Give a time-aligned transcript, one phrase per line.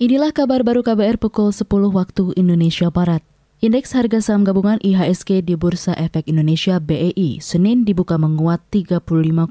[0.00, 3.20] Inilah kabar baru KBR pukul 10 waktu Indonesia Barat.
[3.60, 9.44] Indeks harga saham gabungan IHSG di Bursa Efek Indonesia BEI Senin dibuka menguat 35,09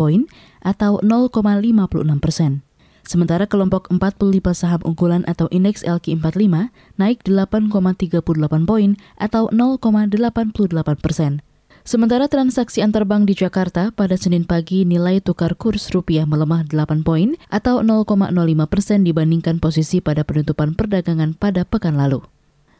[0.00, 0.24] poin
[0.64, 2.64] atau 0,56 persen.
[3.04, 11.44] Sementara kelompok 45 saham unggulan atau indeks LQ45 naik 8,38 poin atau 0,88 persen.
[11.80, 17.00] Sementara transaksi antar bank di Jakarta pada Senin pagi nilai tukar kurs rupiah melemah 8
[17.00, 18.36] poin atau 0,05
[18.68, 22.20] persen dibandingkan posisi pada penutupan perdagangan pada pekan lalu.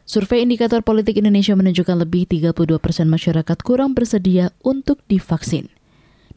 [0.05, 5.73] Survei indikator politik Indonesia menunjukkan lebih 32 persen masyarakat kurang bersedia untuk divaksin.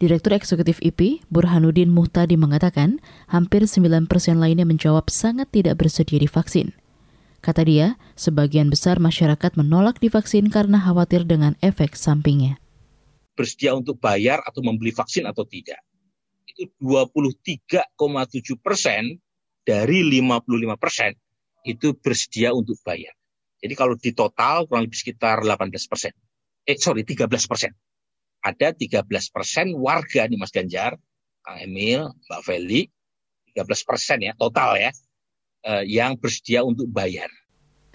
[0.00, 6.72] Direktur Eksekutif IP, Burhanuddin Muhtadi mengatakan, hampir 9 persen lainnya menjawab sangat tidak bersedia divaksin.
[7.44, 12.56] Kata dia, sebagian besar masyarakat menolak divaksin karena khawatir dengan efek sampingnya.
[13.36, 15.76] Bersedia untuk bayar atau membeli vaksin atau tidak.
[16.48, 17.84] Itu 23,7
[18.56, 19.20] persen
[19.60, 21.12] dari 55 persen
[21.68, 23.12] itu bersedia untuk bayar.
[23.60, 26.16] Jadi kalau di total kurang lebih sekitar 18 persen.
[26.64, 27.76] Eh sorry 13 persen.
[28.40, 30.96] Ada 13 persen warga nih Mas Ganjar,
[31.44, 32.88] Kang Emil, Mbak Feli,
[33.52, 34.96] 13 persen ya total ya
[35.64, 37.28] uh, yang bersedia untuk bayar.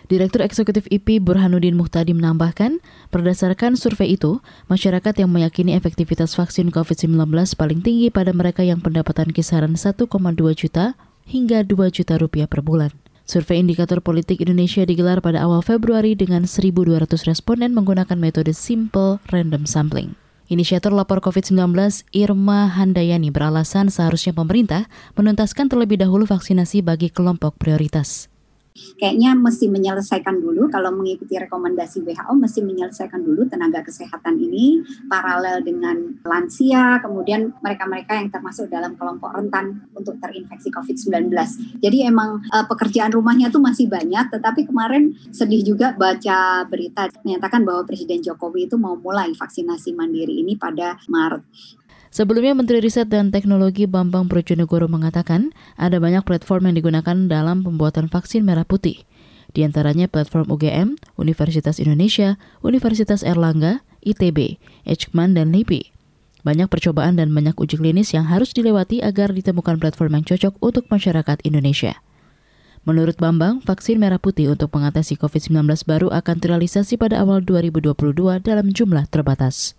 [0.10, 2.82] Direktur Eksekutif IP Burhanuddin Muhtadi menambahkan,
[3.14, 9.30] berdasarkan survei itu, masyarakat yang meyakini efektivitas vaksin COVID-19 paling tinggi pada mereka yang pendapatan
[9.30, 10.10] kisaran 1,2
[10.58, 10.98] juta
[11.30, 12.90] hingga 2 juta rupiah per bulan.
[13.30, 19.70] Survei indikator politik Indonesia digelar pada awal Februari dengan 1.200 responden menggunakan metode simple random
[19.70, 20.18] sampling.
[20.50, 21.78] Inisiator lapor COVID-19
[22.10, 28.29] Irma Handayani beralasan seharusnya pemerintah menuntaskan terlebih dahulu vaksinasi bagi kelompok prioritas
[28.98, 35.64] kayaknya mesti menyelesaikan dulu kalau mengikuti rekomendasi WHO mesti menyelesaikan dulu tenaga kesehatan ini paralel
[35.64, 41.32] dengan lansia kemudian mereka-mereka yang termasuk dalam kelompok rentan untuk terinfeksi COVID-19.
[41.80, 47.64] Jadi emang uh, pekerjaan rumahnya tuh masih banyak tetapi kemarin sedih juga baca berita menyatakan
[47.64, 51.44] bahwa Presiden Jokowi itu mau mulai vaksinasi mandiri ini pada Maret.
[52.10, 58.10] Sebelumnya Menteri Riset dan Teknologi Bambang Brojonegoro mengatakan ada banyak platform yang digunakan dalam pembuatan
[58.10, 59.06] vaksin merah putih.
[59.54, 64.58] Di antaranya platform UGM, Universitas Indonesia, Universitas Erlangga, ITB,
[64.90, 65.94] Eijkman, dan LIPI.
[66.42, 70.90] Banyak percobaan dan banyak uji klinis yang harus dilewati agar ditemukan platform yang cocok untuk
[70.90, 72.02] masyarakat Indonesia.
[72.88, 78.72] Menurut Bambang, vaksin merah putih untuk mengatasi COVID-19 baru akan terrealisasi pada awal 2022 dalam
[78.72, 79.79] jumlah terbatas.